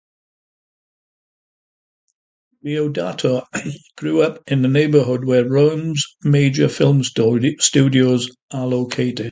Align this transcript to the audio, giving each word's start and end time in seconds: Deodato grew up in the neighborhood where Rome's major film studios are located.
Deodato 2.65 3.45
grew 3.97 4.23
up 4.23 4.39
in 4.47 4.63
the 4.63 4.67
neighborhood 4.67 5.23
where 5.25 5.47
Rome's 5.47 6.15
major 6.23 6.69
film 6.69 7.03
studios 7.03 8.35
are 8.51 8.65
located. 8.65 9.29